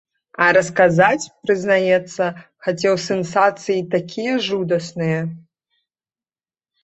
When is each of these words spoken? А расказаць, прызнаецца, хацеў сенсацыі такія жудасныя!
А 0.43 0.45
расказаць, 0.57 1.31
прызнаецца, 1.47 2.23
хацеў 2.67 2.93
сенсацыі 3.05 3.85
такія 3.95 4.33
жудасныя! 4.47 5.19